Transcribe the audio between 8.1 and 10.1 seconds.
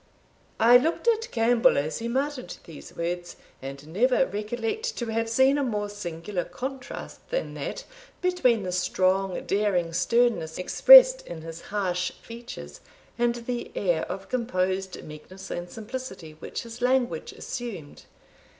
between the strong daring